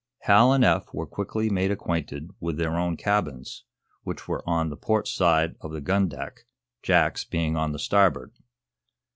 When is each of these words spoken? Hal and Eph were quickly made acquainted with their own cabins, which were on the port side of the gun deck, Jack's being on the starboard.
Hal 0.21 0.51
and 0.51 0.63
Eph 0.65 0.91
were 0.95 1.05
quickly 1.05 1.47
made 1.51 1.69
acquainted 1.69 2.31
with 2.39 2.57
their 2.57 2.75
own 2.75 2.97
cabins, 2.97 3.65
which 4.01 4.27
were 4.27 4.41
on 4.49 4.71
the 4.71 4.75
port 4.75 5.07
side 5.07 5.55
of 5.61 5.71
the 5.71 5.79
gun 5.79 6.07
deck, 6.09 6.47
Jack's 6.81 7.23
being 7.23 7.55
on 7.55 7.71
the 7.71 7.77
starboard. 7.77 8.33